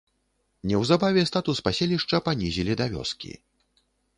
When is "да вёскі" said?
2.81-3.31